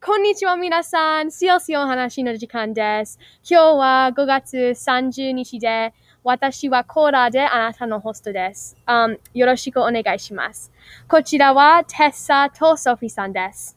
[0.00, 1.32] こんにちは、皆さん。
[1.32, 3.18] シオシオ話の時間です。
[3.42, 8.76] 今日は5月30日で、私はコーラであなたのホストです。
[8.86, 10.70] Um, よろしくお願いします。
[11.08, 13.76] こちらはテッサとソフィーさんです。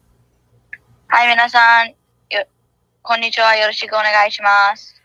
[1.07, 1.95] はい、皆さん、よ、
[3.01, 3.55] こんにちは。
[3.55, 5.01] よろしくお願いします。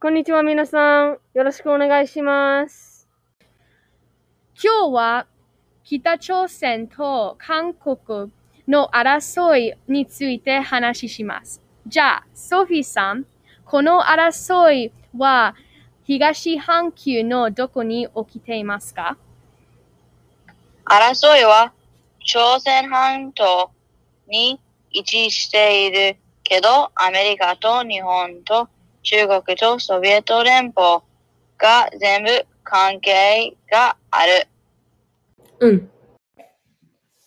[0.00, 1.18] こんにちは、皆さん。
[1.34, 3.08] よろしくお願いします。
[4.62, 5.26] 今日は
[5.82, 8.30] 北朝鮮と韓国
[8.68, 11.60] の争いについて話します。
[11.86, 13.26] じゃあ、ソフィーさん、
[13.64, 15.54] この争いは
[16.04, 19.16] 東半球のどこに起きていますか？
[20.84, 21.72] 争いは
[22.24, 23.70] 朝鮮半島
[24.28, 28.68] に位置しているけど、アメリカと日本と
[29.02, 31.00] 中国とソビエト連邦
[31.56, 34.46] が全部関係がある。
[35.60, 35.90] うん。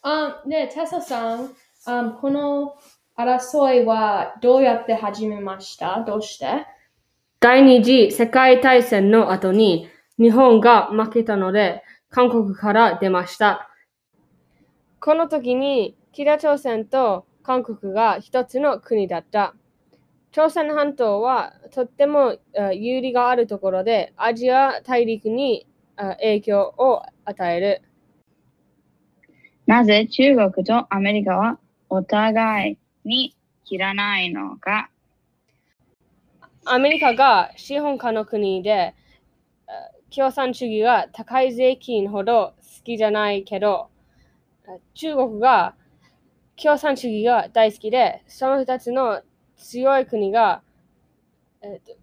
[0.08, 1.50] あ、ねテサさん、
[1.86, 2.76] あこの
[3.18, 6.04] 争いはどうやって始めました？
[6.06, 6.68] どうして？
[7.40, 13.68] 第二次世界大戦の後に日本が負けたので韓国から出ました。
[15.00, 19.56] この時に北朝鮮と韓国が一つの国だった。
[20.32, 25.66] 朝鮮半島はとってもえー有利があるところでアジア大陸に
[25.98, 27.82] えー影響を与える。
[29.68, 34.90] なぜ中国とアメリカはお互いに切らないのか？
[36.66, 38.94] アメリカが資本家の国で、
[40.16, 43.90] 共産主義が高い税金ほど好きじゃないけど、
[44.94, 45.76] 中国が
[46.56, 49.22] 共産主義が大好きで、その二つの
[49.58, 50.62] 強い国が、
[51.62, 51.96] えーと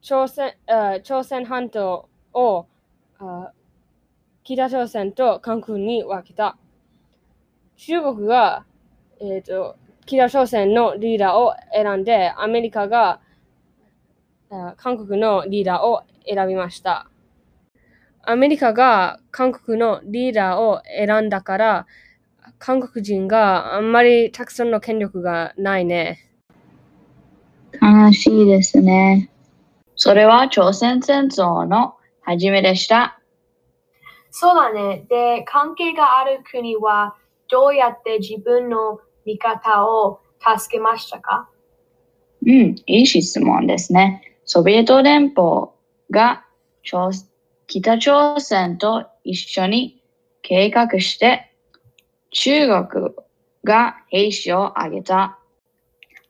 [0.00, 0.54] 朝鮮
[1.04, 2.66] 朝鮮半島を
[4.42, 6.56] 北朝鮮と韓国に分けた。
[7.76, 8.64] 中国が、
[9.20, 13.20] えーと北朝鮮のリーダーを選んで、アメリカが
[14.50, 17.08] あ韓国のリーダーを選びました。
[18.22, 21.86] アメリカが韓国のリーダーを選んだから、
[22.58, 26.18] 韓国人があんまりたくさんの権力がないね。
[27.80, 29.30] 悲しいですね。
[29.96, 33.20] それは朝鮮戦争の始めでした。
[34.30, 35.06] そうだね。
[35.08, 37.16] で、関係がある国は
[37.52, 41.50] どうやって自分の味方を助けましたか？
[42.44, 44.38] うん、いい質問ですね。
[44.46, 45.66] ソビエト連邦
[46.10, 46.46] が
[47.66, 50.02] 北朝鮮と一緒に
[50.40, 51.52] 計画して
[52.30, 53.14] 中国
[53.64, 55.38] が兵士を挙げた。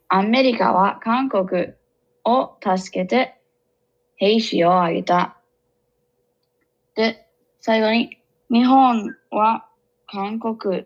[0.08, 1.68] アメリカは韓国
[2.24, 3.40] を助けて
[4.16, 5.38] 兵士を挙げた。
[6.96, 7.28] で、
[7.60, 8.18] 最後に
[8.50, 9.68] 日本は
[10.08, 10.84] 韓国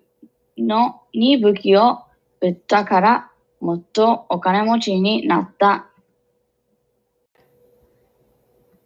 [0.59, 2.01] のに武器を
[2.41, 3.31] 売ったから
[3.61, 5.89] もっとお金持ちになった。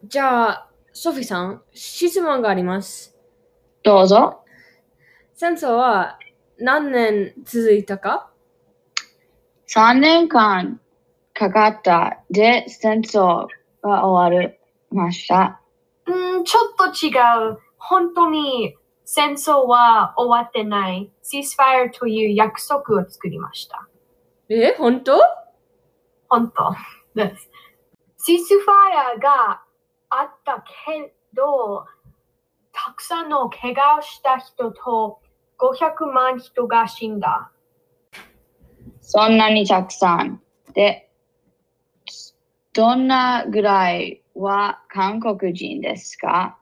[0.05, 3.17] じゃあ、ソフィーさん、質問があります。
[3.83, 4.45] どうぞ。
[5.35, 6.19] 戦争は
[6.59, 8.31] 何年続いたか
[9.69, 10.81] ？3年間
[11.33, 13.47] かかったで戦争
[13.83, 14.55] が終わり
[14.91, 15.61] ました。
[16.07, 17.11] うん、ちょっと違
[17.53, 17.59] う。
[17.79, 18.77] 本当に
[19.13, 21.11] 戦争は終わってない。
[21.25, 23.89] ceasefire という約束を作りました。
[24.49, 25.21] え、本当？
[26.29, 26.73] 本当
[27.17, 27.51] です。
[28.25, 29.63] ceasefire が
[30.11, 31.87] あったけど、
[32.71, 35.21] たくさんの怪我をした人と
[35.59, 37.51] 500万人が死んだ。
[39.01, 40.41] そんなにたくさん。
[40.73, 41.11] で、
[42.73, 46.60] どんなぐらいは韓国人ですか？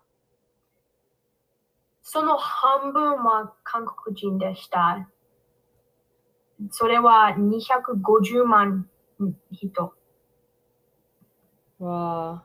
[2.10, 5.10] その半分は韓国人でした。
[6.70, 8.88] それは250万
[9.50, 9.92] 人。
[11.78, 12.44] わあ。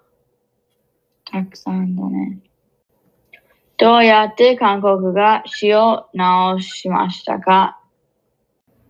[1.23, 2.41] たくさんだね。
[3.77, 7.79] どうやって韓国が死を直しましたか？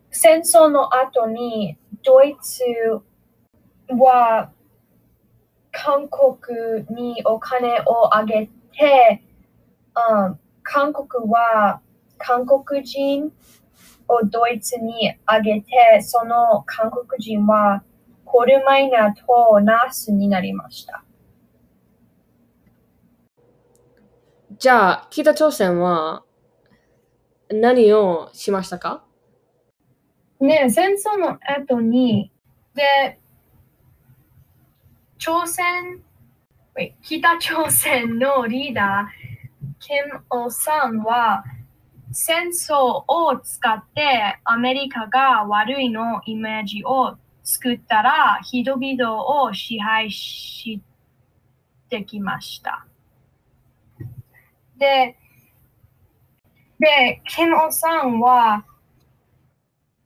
[0.09, 2.63] 戦争の後にドイツ
[3.89, 4.51] は
[5.71, 9.23] 韓国にお金をあげて、
[10.09, 11.81] うん、韓国は
[12.17, 13.31] 韓国人
[14.07, 17.83] をドイツにあげて、その韓国人は
[18.25, 21.03] コールマイナーとナースになりました。
[24.57, 26.23] じゃあ、北朝鮮は
[27.49, 29.03] 何をしましたか？
[30.39, 32.31] ね戦争の後に、
[32.73, 33.19] で、
[35.17, 36.01] 朝鮮、
[37.01, 39.22] 北朝鮮のリーダー、
[39.82, 41.44] キム・オさんは、
[42.12, 50.80] 戦争を使ってアメリカが悪いのイメージを作ったら人々を支配し
[51.90, 52.86] てきました。
[54.78, 55.16] で、
[56.78, 58.64] で、キム・オさんは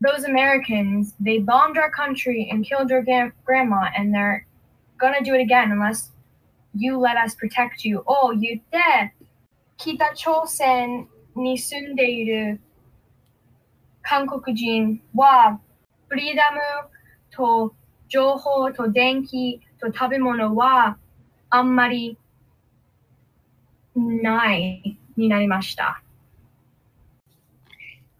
[0.03, 4.47] those Americans, they bombed our country and killed your gra- grandma, and they're
[4.99, 6.11] gonna do it again unless
[6.75, 8.03] you let us protect you.
[8.07, 9.15] を言って、
[9.78, 12.60] 北朝鮮に住んでいる
[14.02, 15.60] 韓国人は、
[16.08, 16.60] フリーダム
[17.30, 17.76] と
[18.08, 20.98] 情報と電気と食べ物は
[21.52, 22.18] あんまり
[23.96, 26.02] ないになりました。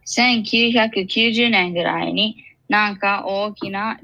[0.06, 2.38] 1990年ぐらいに
[2.70, 4.00] なんか大きな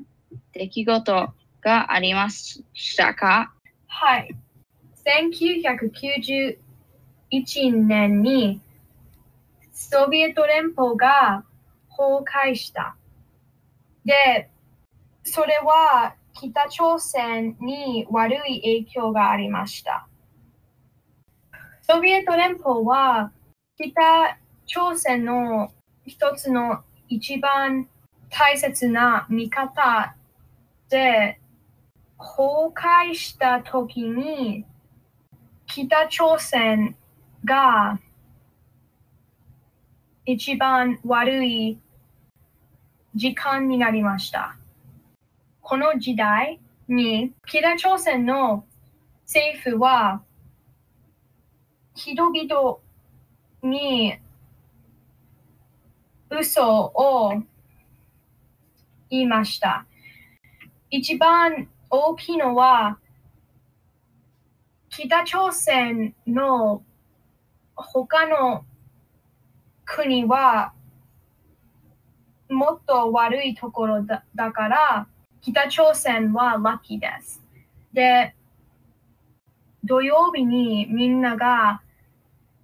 [0.54, 2.64] 出来事がありまし
[2.98, 3.54] たか
[3.88, 4.36] はい。
[7.34, 8.62] 1991年に
[9.72, 11.44] ソビエト連邦が
[11.90, 12.96] 崩壊した。
[14.06, 14.50] で、
[15.24, 20.08] それは北朝鮮に悪い影響がありました。
[21.82, 23.32] ソビエト連邦は
[23.78, 25.72] 北朝鮮の
[26.06, 27.88] 一つの一番
[28.30, 30.16] 大切な味方
[30.90, 31.40] で
[32.18, 34.66] 崩壊した時に
[35.66, 36.96] 北朝鮮
[37.46, 38.00] が
[40.26, 41.80] 一番悪い
[43.16, 44.56] 時間になりました。
[45.62, 48.66] この時代に北朝鮮の
[49.26, 50.22] 政府は
[51.96, 52.78] 人々
[53.62, 54.18] に
[56.30, 57.44] 嘘を
[59.10, 59.86] 言いました。
[60.90, 62.98] 一番大きいのは
[64.90, 66.84] 北朝鮮の
[67.76, 68.66] 他の
[69.86, 70.74] 国は
[72.50, 75.08] もっと悪いところだだから
[75.42, 77.44] 北朝鮮はラッキーです。
[77.92, 78.34] で、
[79.84, 81.82] 土曜日にみんなが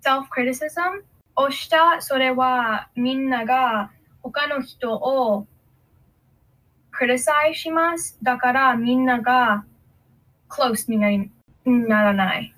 [0.02, 1.04] self-criticism
[1.36, 3.92] をした、それはみんなが
[4.22, 5.46] 他の人を
[6.98, 8.18] criticize します。
[8.24, 9.66] だからみんなが
[10.50, 11.30] close になり
[11.66, 12.56] ならない。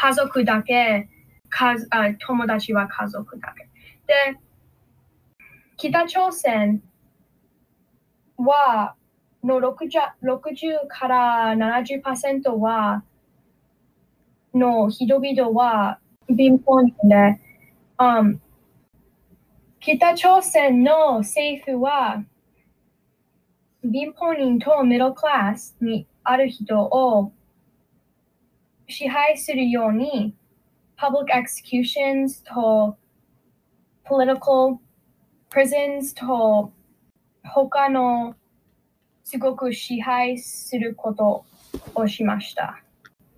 [0.00, 1.10] 家族だけ、
[1.50, 3.64] かあ友達は家族だけ。
[4.06, 4.40] で、
[5.76, 6.82] 北朝鮮
[8.38, 8.94] は
[9.44, 13.04] の 60, 60から70%は
[14.54, 15.98] の人々は
[16.28, 17.38] 貧乏人で、
[17.98, 18.38] um,
[19.80, 22.24] 北朝鮮の政府は
[23.82, 27.32] 貧乏人とミドルクラスにある人を
[28.90, 30.34] 支配するように
[30.98, 32.96] public executions と
[34.04, 34.78] political
[35.50, 36.72] prisons と
[37.44, 38.34] 他の
[39.24, 41.44] すごく支配すること
[41.94, 42.82] をしました。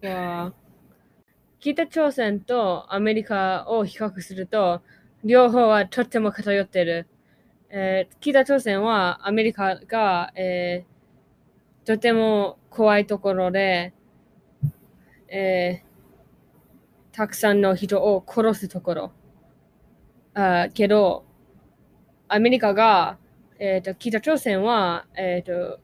[0.02, 0.52] いやー
[1.60, 4.82] 北朝鮮とアメリカを比較すると、
[5.22, 7.06] 両方はとっても偏っている。
[7.70, 10.92] えー北朝鮮はアメリカが、えー
[11.86, 13.92] とても怖いところで、
[15.34, 15.92] えー
[17.14, 19.12] たくさんの人を殺すところ。
[20.32, 21.26] あけど、
[22.26, 23.18] アメリカが、
[23.58, 25.78] えーと北朝鮮は、えーと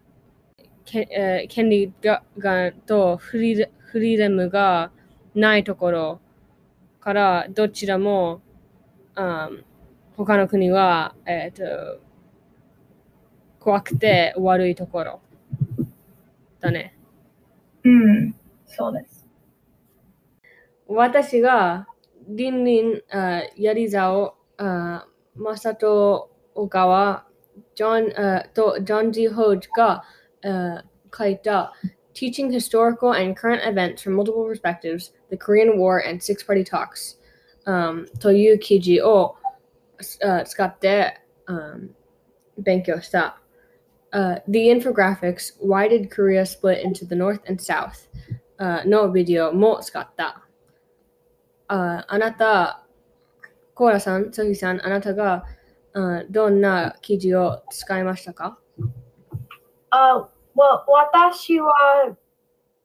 [0.87, 4.91] けえー権利ががとフリフリーダムが
[5.35, 6.21] ないところ
[7.01, 8.41] からどちらも、
[9.15, 9.65] あー
[10.17, 12.01] 他の国は、えーと
[13.61, 15.21] 怖くて悪いところ
[16.61, 16.97] だね。
[17.85, 18.35] うん、
[18.67, 19.18] そうです。
[20.88, 21.88] 私が
[22.28, 27.26] 林林あやりざをあマサトオカワ
[27.76, 30.04] ジョンあとジョン・ジー・ホージが
[30.44, 30.84] あ
[31.16, 31.74] 書いた
[32.14, 38.08] Teaching Historical and Current Events from Multiple Perspectives, the Korean War and Six Party Talks、um,
[38.20, 39.36] という記事を
[40.24, 41.90] あ使って、um,
[42.58, 43.40] 勉強した。
[44.12, 48.08] Uh, the infographics, Why Did Korea Split into the North and South?
[48.58, 50.44] あのビデオも使った。
[51.68, 52.86] ああなた、
[53.74, 55.46] コーラさん、ソフィさん、あなたが
[55.94, 58.58] あどんな記事を使いましたか
[59.90, 61.74] あ、わ、私は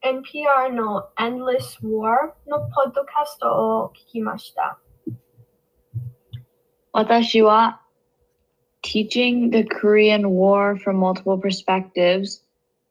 [0.02, 4.78] NPR の Endless War のポッドキャストを聞きました。
[6.92, 7.80] 私は
[8.82, 12.42] Teaching the Korean War from Multiple Perspectives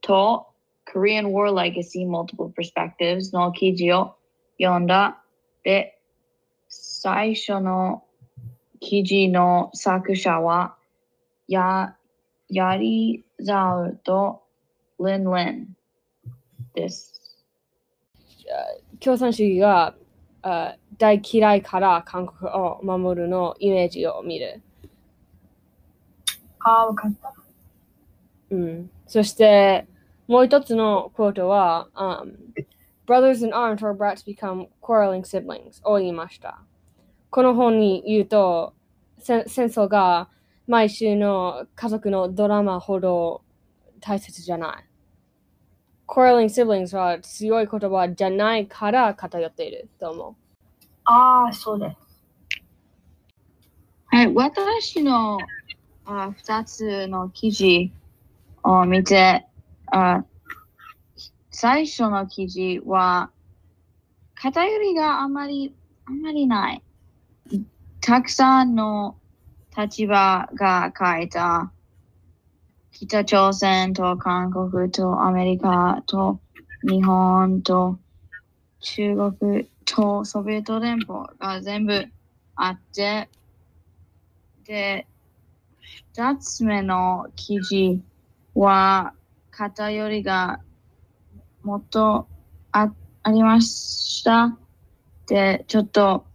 [0.01, 0.47] と
[0.91, 4.15] Korean War Legacy Multiple Perspectives の記事を
[4.59, 5.20] 読んだ。
[5.64, 5.98] で、
[6.68, 8.04] 最初の
[8.80, 10.76] 記事の作者は、
[11.48, 11.96] や、
[12.48, 14.42] やりざうと
[14.98, 15.76] リンリン
[16.74, 17.38] です。
[19.00, 19.94] 共産主義が
[20.42, 24.62] あ大嫌いから韓国を守るのイメージを見る。
[26.60, 27.32] ああ、わかった。
[28.50, 29.86] うん、そして、
[30.28, 32.36] もう一つのクォートは、um,
[33.12, 36.62] Brothers in arms were brought to become quarreling siblings を言いました。
[37.28, 38.72] この本に言うと、
[39.18, 40.30] せ戦争が
[40.66, 43.42] 毎週の家族のドラマほど
[44.00, 44.88] 大切じゃない。
[46.08, 50.34] quarreling siblings は強い言葉じゃないから偏っていると思う。
[51.04, 51.96] ああ、そうです。
[54.06, 55.36] はい、私の
[56.06, 57.92] あ2つの記事
[58.62, 59.46] を見て
[59.88, 60.24] あ、
[61.52, 63.30] 最初の記事は
[64.34, 65.74] 偏りがあまり
[66.06, 66.82] あまりない。
[68.00, 69.16] たくさんの
[69.76, 71.70] 立場が書いた
[72.90, 76.40] 北朝鮮と韓国とアメリカと
[76.82, 77.98] 日本と
[78.80, 82.04] 中国とソビエト連邦が全部
[82.56, 83.28] あって、
[84.64, 85.06] で、
[86.14, 88.02] 二つ目の記事
[88.54, 89.12] は
[89.50, 90.60] 偏りが
[91.62, 92.26] もっと
[92.72, 92.92] あ
[93.22, 94.56] ありました。
[95.26, 96.26] で、ちょっと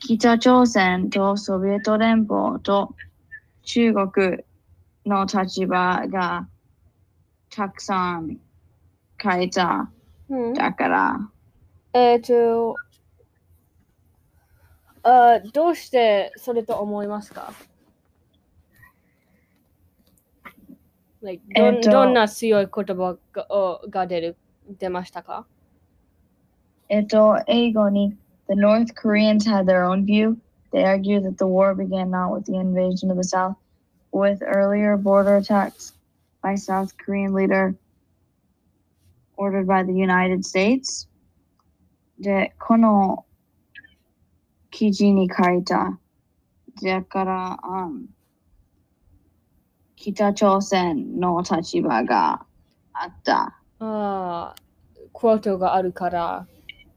[0.00, 2.94] 北朝鮮とソビエト連邦と
[3.62, 4.38] 中国
[5.04, 6.48] の立場が
[7.50, 8.38] たくさん
[9.22, 9.90] 書いた。
[10.30, 11.30] うんだから、
[11.92, 12.76] えっ、と
[15.02, 17.52] あ、どうしてそれと思いますか？
[21.22, 24.36] Like どんえっとどんな強い言葉がおが出る
[24.78, 25.46] 出ましたか
[26.90, 28.16] えっと、英語に
[28.48, 30.38] The North Koreans had their own view.
[30.72, 33.56] They argued that the war began not with the invasion of the South,
[34.10, 35.92] but with earlier border attacks
[36.42, 37.74] by South Korean leader
[39.36, 41.08] ordered by the United States.
[42.18, 43.26] で、この
[44.70, 45.98] 記事に書いた。
[46.82, 48.06] だから、um,
[50.00, 52.46] 北朝鮮の立場が
[52.92, 53.60] あった。
[53.80, 54.54] ああ、
[55.12, 56.46] クォートがあるから、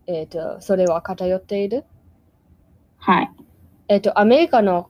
[0.06, 1.84] えっ、と、それは偏っている？
[2.98, 3.32] はい。
[3.88, 4.88] えっ、と、アメリカの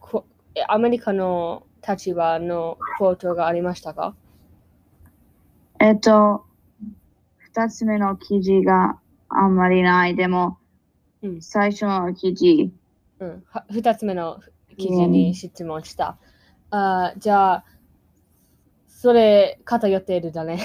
[0.67, 4.13] アメリカの立場のクォートがありましたか？
[5.79, 6.43] えっと、
[7.37, 8.99] 二つ目の記事が
[9.29, 10.15] あんまりない。
[10.17, 10.57] でも、
[11.21, 12.73] うん最初の記事、
[13.19, 14.41] うん、は二つ目の
[14.77, 16.17] 記事に質問した。
[16.71, 17.65] あーじゃあ、
[19.01, 20.59] それ偏っているだね。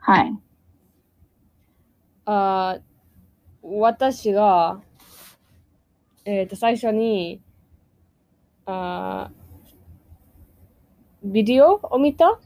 [0.00, 0.32] はい。
[2.24, 4.80] あー私が、
[6.24, 7.42] えっ、と、最初に、
[8.64, 12.40] あービデオを見た？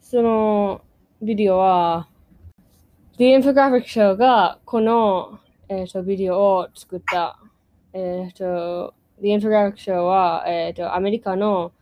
[0.00, 0.80] その
[1.20, 2.08] ビデオは、
[3.18, 7.38] The Infographic Show がこの、えー、とビデオを作った。
[7.92, 11.72] えっ、と、The Infographic Show は、えっ、と、アメリカの、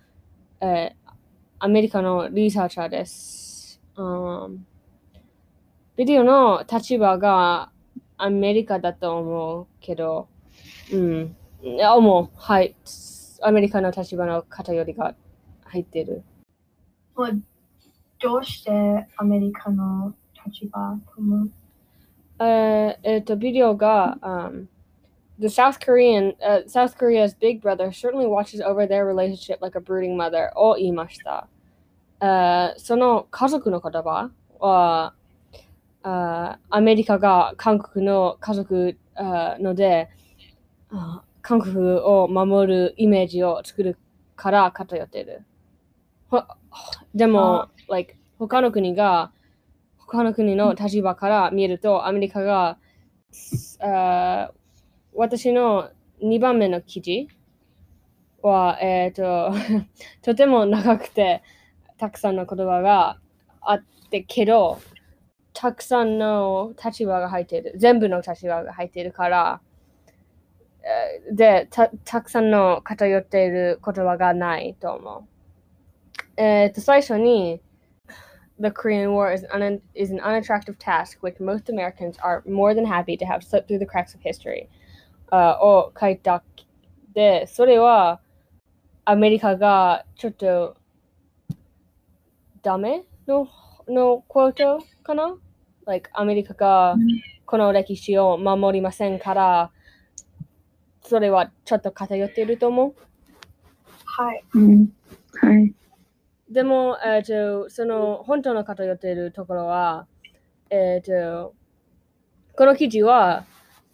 [0.60, 1.03] えー
[1.63, 3.81] アメリカのリサーチャーです。
[3.95, 4.65] うん
[5.95, 7.71] ビデオの立場が
[8.17, 10.29] アメリカだと思うけど、
[10.93, 11.35] うん。
[11.61, 12.29] いや思う。
[12.35, 12.73] はい。
[13.41, 15.13] アメリカの立場の偏りが
[15.65, 16.23] 入ってる。
[17.15, 17.41] もう
[18.21, 20.13] どうしてアメリカの
[20.45, 21.51] 立場と思う
[22.39, 24.67] えーえっと、ビデオが、um,
[25.39, 29.81] The South Korean, uh, South Korea's big brother certainly watches over their relationship like a
[29.81, 31.47] brooding mother を言いました。
[32.24, 35.14] えーその家族の言葉は、
[36.02, 40.08] あーアメリカが韓国の家族あーので、
[40.90, 43.98] あー韓国を守るイメージを作る
[44.36, 45.44] から偏っている。
[46.28, 46.42] ほ
[47.14, 49.30] でも、like 他の国が
[49.98, 52.78] 他の国の立場から見ると、アメリカが、
[53.80, 54.52] あー
[55.12, 55.90] 私の
[56.22, 57.28] 2番目の記事
[58.40, 59.52] は、えっ、と、
[60.22, 61.42] とても長くて、
[61.98, 63.18] たくさんの言葉が
[63.60, 64.80] あってけど、
[65.52, 67.74] たくさんの立場が入っている。
[67.76, 69.60] 全部の立場が入っているから、
[71.32, 76.40] で、たたくさんの偏っている言葉がないと思う。
[76.40, 77.60] えっ、と、最初に、
[78.60, 83.16] The Korean War is, un- is an unattractive task which most Americans are more than happy
[83.16, 84.68] to have slipped through the cracks of history、
[85.32, 86.42] uh, を書いた。
[87.14, 88.20] で、それは
[89.04, 90.76] アメリカがちょっと
[92.64, 93.46] ダメの
[93.86, 95.36] のクォートかな
[95.84, 96.96] ?like アメリカが
[97.44, 99.70] この歴史を守りませんから、
[101.02, 102.94] それはちょっと偏っていると思う？
[104.06, 104.42] はい。
[104.54, 104.88] うん。
[105.42, 105.74] はい。
[106.50, 110.06] でも、えっ、と、その本当の偏っているところは、
[110.70, 111.54] えっ、と、
[112.56, 113.44] この記事は、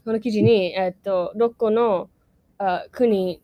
[0.04, 2.08] この記事に、えっ、と、6個の
[2.58, 3.42] あ国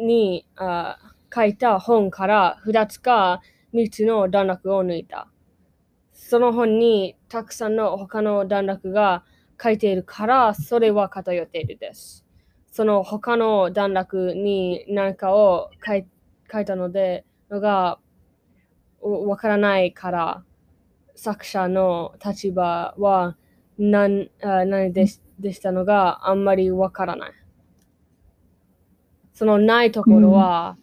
[0.00, 0.98] にあ
[1.32, 3.42] 書いた本から2つか
[3.76, 5.28] 3つの段落を抜いた。
[6.14, 9.22] その本にたくさんの他の段落が
[9.62, 12.24] 書いているから、それは偏っているです。
[12.70, 16.06] その他の段落に何かを書い
[16.50, 17.98] 書いたので、のが
[19.00, 20.44] わからないから、
[21.14, 23.36] 作者の立場は
[23.78, 27.32] 何あ何でしでしたのがあんまりわからない。
[29.34, 30.78] そのないところは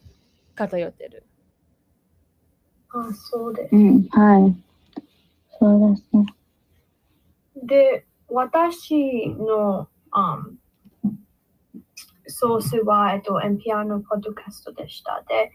[0.54, 1.23] 偏ってる。
[2.94, 3.76] あ、そうです。
[3.76, 4.08] うん。
[4.10, 4.56] はい。
[5.60, 6.26] そうですね。
[7.64, 10.56] で、私の、um,
[12.28, 15.24] ソースは、えっと、NPR のポッドキャストでした。
[15.28, 15.52] で、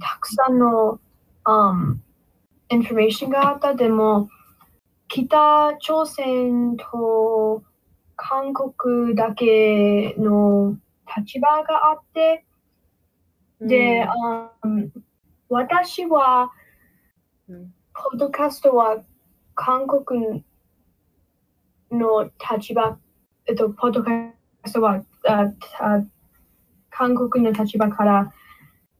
[0.00, 0.98] たくさんの、
[1.44, 1.98] um,
[2.70, 3.74] インフォメーションがあった。
[3.74, 4.28] でも、
[5.08, 7.62] 北朝鮮と
[8.16, 10.76] 韓国だけの
[11.16, 12.44] 立場があって、
[13.60, 14.06] で、
[14.62, 14.90] um,
[15.50, 16.67] 私は、うん
[17.48, 17.54] ポ
[18.14, 19.02] ッドキャストは
[19.54, 20.44] 韓国
[21.90, 22.98] の立場、
[23.46, 24.32] えっと、ポッドキャ
[24.66, 25.50] ストはあ
[25.80, 26.02] あ
[26.90, 28.30] 韓国の立場から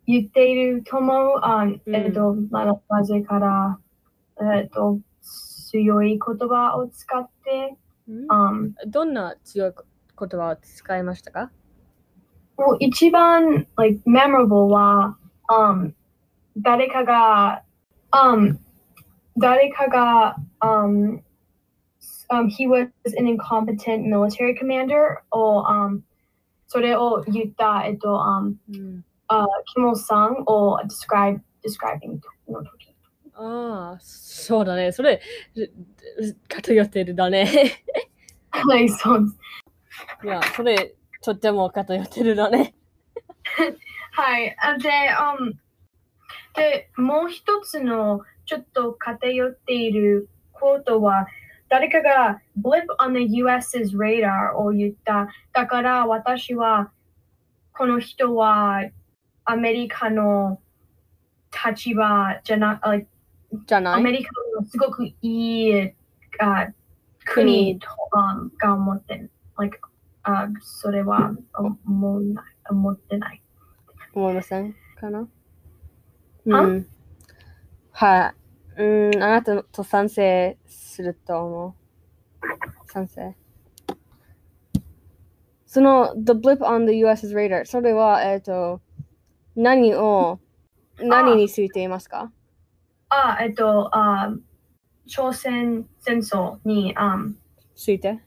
[0.07, 1.41] 言っていると思う。
[1.43, 3.79] あえっと、まあなぜから、
[4.57, 7.77] えっと、強い言葉を使って、
[8.09, 8.27] うん。
[8.31, 11.51] um, どんな強い言葉を使いましたか？
[12.57, 15.19] もう一番、like, memorable は、
[15.51, 15.93] um,
[16.57, 17.63] 誰かが、
[18.12, 18.58] um,
[19.38, 21.22] 誰かが、um,
[22.30, 26.02] um, he was an incompetent military commander を、um,
[26.68, 32.94] それを言った、えっと、um, うん、 uh, キモさんを describe, describing の時。
[33.36, 34.92] ああ、そうだね。
[34.92, 35.20] それ、
[36.48, 37.50] 偏ってるだね。
[38.52, 39.38] はい、そうです。
[40.24, 42.76] いや、それ、とっても偏ってるだね。
[44.12, 44.56] はい。
[44.60, 45.54] あで、um,
[46.59, 51.27] で、もう一つのちょっと偏っていることは、
[51.69, 55.29] 誰かが blip on the US's radar を言った。
[55.53, 56.91] だから私は、
[57.75, 58.83] この人は
[59.45, 60.61] アメリカの
[61.53, 62.81] 立場じゃな、
[63.67, 63.95] じゃない？
[63.95, 65.93] アメリカのすごくいい
[66.41, 66.69] あ
[67.25, 69.79] 国と、um, が思って、like
[70.25, 73.43] あそれは思わない思ってない。
[74.13, 74.75] 思いません？
[75.01, 75.21] かな？
[75.21, 75.27] は
[76.49, 76.87] うん。
[77.93, 78.35] は
[78.79, 78.83] い。
[78.83, 82.91] うん、あなたと賛成すると思う。
[82.91, 83.37] 賛成。
[85.67, 88.81] その、The blip on the US's radar、それは、えっ、と、
[89.55, 90.41] 何を、
[90.99, 92.33] 何についていますか？
[93.11, 94.35] あ、えっと、あ
[95.07, 97.35] 朝鮮戦争に、um,
[97.75, 98.21] ついて？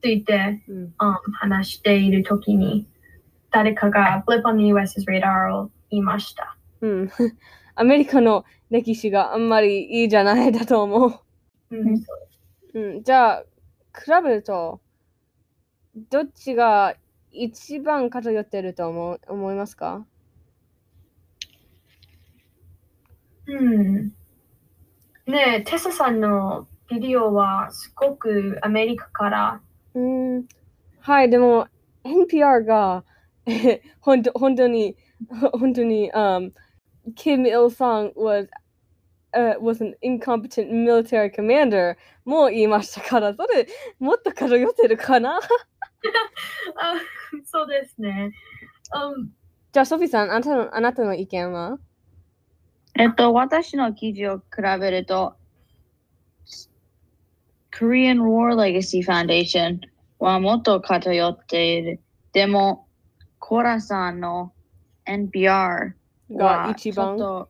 [0.00, 0.94] ついて、うん。
[0.98, 2.86] um, 話しているときに、
[3.50, 6.56] 誰かが blip on the US's radar を言いました。
[6.82, 7.10] うん。
[7.74, 11.20] アメリカの歴史があんまりいいじゃないだと思う。
[11.70, 12.04] うん
[12.74, 13.44] うんじゃあ、
[13.94, 14.80] 比べると、
[16.10, 16.94] どっちが
[17.30, 20.06] 一番偏ってると思う思いますか？
[23.46, 24.12] うん。
[25.26, 29.60] ねえ、テスさんのビデオはすごくアメリカから、
[29.94, 30.46] うん、
[31.00, 31.68] はい、でも
[32.04, 33.04] NPR が
[33.46, 34.96] え本当本当に
[35.52, 36.52] 本当に、um,
[37.15, 38.47] Kim Il-sung was,
[39.33, 43.67] uh, was an incompetent military commander もう言いましたから、それ
[43.99, 45.41] もっと偏ってるかなあ
[47.45, 48.31] そうですね。
[48.93, 49.29] Um,
[49.71, 51.77] じゃあ、ソフィーさん、あなたのあなたの意見は
[52.99, 54.43] えっと、私の記事を比
[54.79, 55.35] べると、
[57.71, 59.79] Korean War Legacy Foundation
[60.17, 62.01] はもっと偏っている。
[62.33, 62.87] でも、
[63.39, 64.51] コラさんの
[65.05, 65.93] NPR
[66.36, 67.46] がは一番？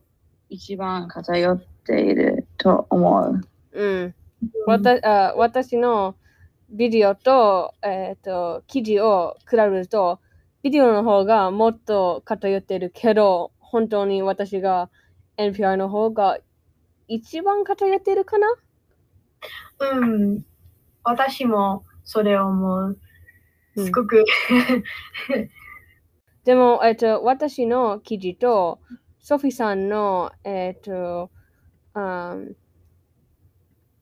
[0.49, 3.41] 一番偏っていると思う。
[3.71, 4.15] うん。
[4.67, 6.15] わたあ私の
[6.69, 10.19] ビデオと,、えー、と記事を比べると、
[10.61, 14.89] ビデオの方がもっと偏ってるけど、本当に私が
[15.37, 16.39] NPR の方が
[17.07, 18.47] 一番偏ってるかな？
[19.79, 20.45] うん、
[21.03, 22.81] 私もそれを思う。
[22.87, 22.97] うん
[23.75, 24.23] すごく、
[26.43, 28.79] でも、えっ、と、私の記事と、
[29.19, 31.31] ソフィさんの、えっ、と、
[31.93, 32.55] um,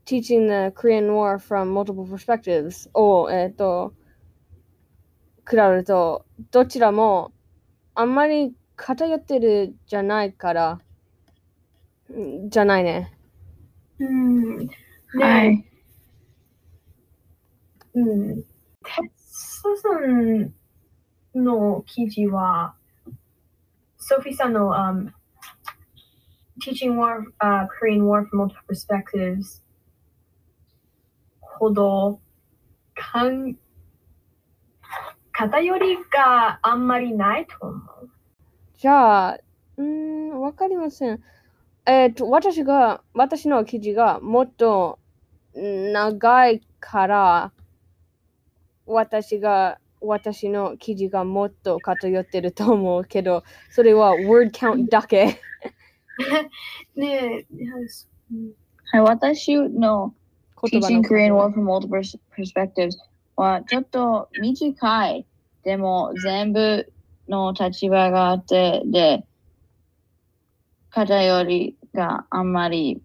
[0.06, 3.94] Teaching the Korean War from Multiple Perspectives を、えっ、と、
[5.48, 7.32] 比べると、どちらも
[7.94, 10.80] あんまり偏ってるじゃないから、
[12.12, 13.14] んじゃないね。
[14.00, 14.58] うん。
[14.58, 14.70] ね
[15.14, 15.66] はい。
[17.94, 18.44] うん。
[18.44, 18.48] テ
[19.16, 20.61] スさん
[21.36, 22.76] の記事は、
[23.98, 25.12] ソフィーさんの、um,
[26.64, 29.62] Teaching War,、uh, Korean War from Multiple Perspectives
[31.40, 32.20] ほど、
[32.96, 33.56] かん
[35.32, 38.10] 偏りがあんまりないと思う。
[38.78, 39.40] じゃあ、
[39.78, 41.20] うん、わかりません。
[41.86, 45.00] えっ、と、私が、私の記事がもっと
[45.56, 47.52] 長いから、
[48.86, 55.40] 私が、私の記事がもっと偏ってると思うけど、それは word count だけ。
[56.96, 57.46] ね
[58.92, 60.14] はい、私の
[60.58, 62.02] Teaching Korean War from Multiple
[62.36, 62.98] Perspectives
[63.36, 65.26] はちょっと短い。
[65.64, 66.92] でも全部
[67.30, 69.26] の立場があって、で、
[70.90, 73.02] 偏りがあんまり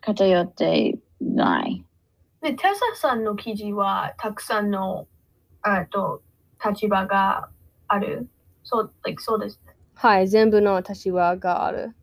[0.00, 1.84] 偏ってない。
[2.40, 5.06] で、テサさんの記事はたくさんの
[5.66, 6.22] あと
[6.64, 7.48] 立場が
[7.88, 8.28] ある？
[8.62, 9.74] そう、like、そうですね。
[9.94, 11.94] はい、全部の立場がある。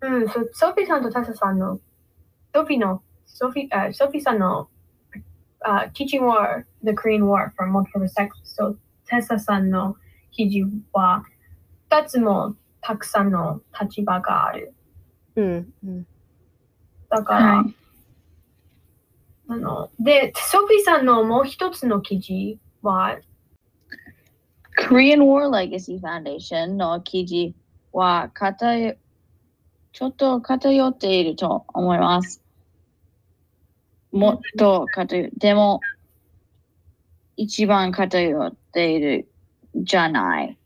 [0.00, 1.80] うん、そソフィーさんとテサさんの、
[2.54, 4.68] ソフィーの、ソフィー、あソフィーさんの、
[5.60, 8.76] あ Teaching War, the Korean War from Multiple Perspectives と
[9.08, 9.96] テサさんの
[10.30, 11.24] 記事は、
[11.90, 14.74] 二つもたくさんの立場がある。
[15.36, 16.06] うん、うん。
[17.08, 17.74] だから、はい。
[19.48, 23.18] あの、で、ソフィーさんのもう一つの記事は、
[24.78, 27.54] Korean War Legacy Foundation の記事
[27.92, 28.96] は偏
[29.92, 32.42] ちょっと偏っていると思います。
[34.10, 35.80] もっと偏でも
[37.36, 39.28] 一番偏っている
[39.76, 40.58] じゃない。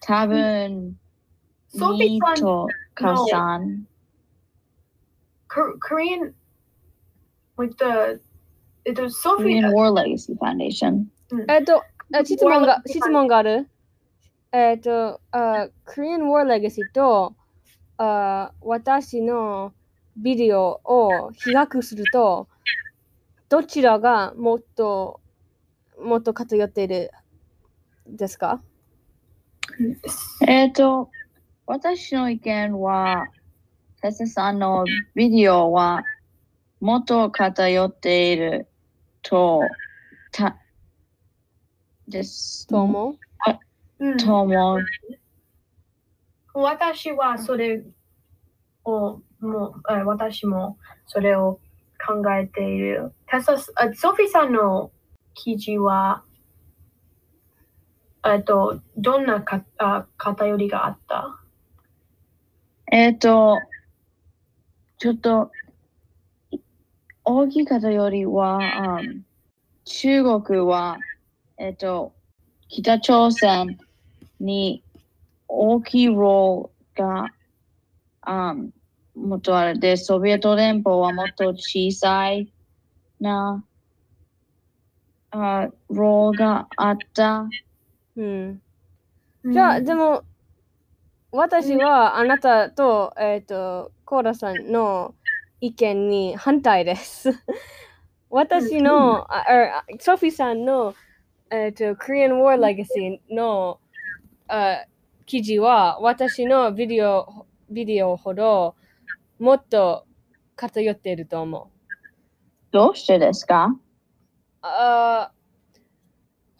[0.00, 0.96] 多分、
[1.68, 3.82] ソフィーさん2とか3。
[5.48, 6.32] Kor- Korean,
[7.58, 8.20] like the,
[8.84, 11.04] えっと、ソフィ Korean ー、War Legacy Foundation?
[11.48, 11.82] えっと、
[12.14, 13.68] え質問が質問がある。
[14.52, 17.34] えっと、あ Korean War Legacy と
[17.98, 19.72] あ私の
[20.16, 22.48] ビデオを比較すると、
[23.48, 25.20] どちらがもっと、
[26.02, 27.10] もっと偏っている
[28.06, 28.60] ですか？
[30.46, 31.08] えっ、と、
[31.66, 33.28] 私の意見は、
[34.02, 34.84] テセさんの
[35.14, 36.02] ビデオは
[36.82, 38.66] もっと偏っている
[39.22, 39.60] と、
[40.32, 40.58] た、
[42.08, 42.66] です。
[42.66, 43.18] と思う？
[44.00, 44.84] うんと思う。
[46.54, 47.84] 私はそれ
[48.84, 51.60] を、もう、え私もそれを
[52.04, 53.12] 考えている。
[53.30, 54.90] テソフィーさんの
[55.34, 56.24] 記事は、
[58.26, 61.38] えっと、どんなかあ偏りがあった？
[62.90, 63.56] えっ、と、
[64.98, 65.61] ちょっと、い
[67.24, 68.58] 大きい偏りは、
[68.98, 69.24] うん
[69.84, 70.98] 中国は、
[71.58, 72.12] えっ、と、
[72.68, 73.78] 北朝鮮
[74.38, 74.82] に
[75.48, 78.72] 大きいロールが、うん、
[79.14, 82.52] もっとあれで、ソビエト連邦はもっと小さい
[83.20, 83.64] な、
[85.32, 87.48] あロールがあった。
[88.16, 88.62] うん。
[89.44, 90.22] じゃあ、うんでも、
[91.32, 95.14] 私はあなたと、えっ、と、コーラさんの
[95.62, 97.30] 意見に反対です。
[98.30, 100.92] 私の、ああソフィーさんの、
[101.52, 103.78] えっ、と、Korean War Legacy の
[104.48, 104.84] あ
[105.24, 108.74] 記事は、私のビデオ、ビデオほど
[109.38, 110.04] もっと
[110.56, 111.92] 偏っていると思う。
[112.72, 113.68] どうしてですか？
[114.62, 115.30] あ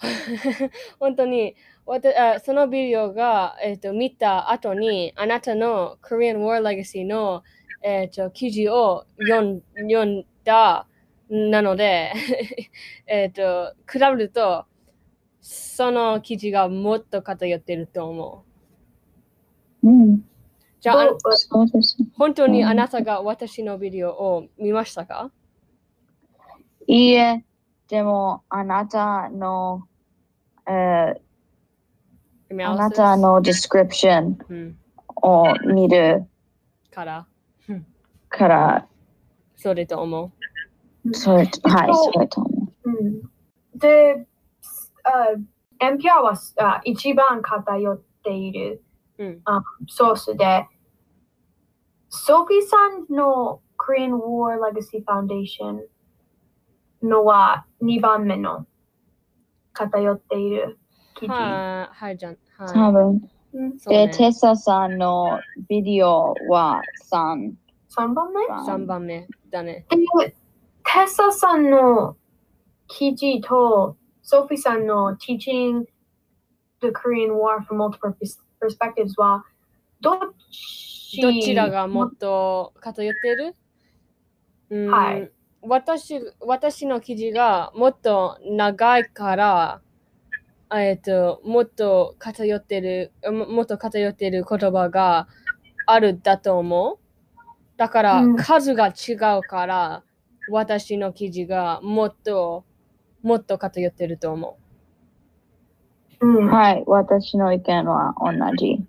[0.01, 0.69] ー
[1.01, 7.43] 本当にわたあそのビデオが、えー、と見た後にあなたの Korean War Legacy の、
[7.83, 10.87] えー、と記事を読ん読んだ
[11.29, 12.13] なので
[13.07, 14.67] えっと比べると
[15.41, 18.45] その記事がもっと偏っていると思
[19.83, 19.89] う。
[19.89, 20.25] うん、
[20.81, 21.09] じゃあ。
[22.17, 25.33] 本当にあなたが私のビデオを見ましたか？
[26.87, 27.45] いいえ、
[27.89, 29.87] でも、あなたの、
[30.67, 31.21] えー
[32.65, 34.77] あなたの description うん、
[35.23, 36.27] を見る。
[36.91, 37.27] から、
[38.33, 38.89] から、
[39.57, 40.33] それと思
[41.05, 41.15] う。
[41.15, 41.49] それ、はい、
[41.95, 42.91] それと思う。
[42.91, 43.23] うん
[43.75, 44.27] で、
[45.05, 45.29] あ
[45.85, 48.85] エンピアはあ一番偏っている
[49.19, 49.43] うん
[49.89, 50.67] ソースで、
[52.09, 55.81] ソフィーさんの Korean War Legacy Foundation
[57.03, 58.67] のは2番目の。
[59.75, 60.79] 偏っている
[61.15, 61.33] 記事。
[61.33, 62.37] はい、はい、じゃん。
[62.59, 62.75] はい。
[62.75, 63.29] 多分。
[63.55, 67.53] うんで、ね、テッサさんのビデオは3
[67.97, 69.87] 3番目？3番目だね。
[69.91, 70.35] でテ
[71.05, 72.17] ッサさんの
[72.89, 75.85] 記事とソフィーさんの Teaching
[76.81, 79.45] the Korean War from Multiple Pers- Perspectives は
[80.01, 80.19] どっ
[80.51, 81.21] ち？
[81.21, 83.55] どちらがもっと偏っている？
[84.71, 84.91] うん。
[84.91, 85.31] はい。
[85.63, 89.81] 私私の記事がもっと長いから、
[90.75, 95.29] えっと、もっと偏ってる、ももっと偏ってる言葉が
[95.87, 97.02] あるだと思う。
[97.83, 100.05] だから、うん数が違うから、
[100.49, 102.65] 私の記事がもっと、
[103.23, 104.57] もっと偏ってると思
[106.21, 108.87] うんはい、私の意見は同じ。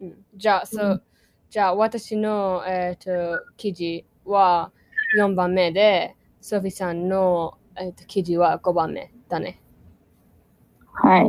[0.00, 0.04] う。
[0.04, 1.02] うん、じゃあ、そううん
[1.50, 3.10] じゃあ私の、えっと
[3.56, 4.70] 記事は
[5.18, 9.60] 4番目で、ソフィさんの、えっと記事は5番目だね。
[10.92, 11.22] はい。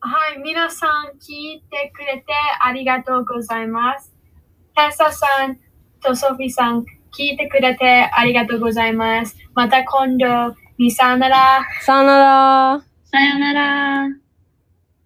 [0.00, 2.26] はい、皆さん聞いてくれて
[2.60, 4.17] ありがとうございます。
[4.78, 5.58] テッサさん
[6.00, 9.36] とソフィーさん聞いてくれてありがとうございます。
[9.52, 11.66] また今度、にさよなら。
[11.82, 12.18] さよな
[12.76, 14.27] らさよなら。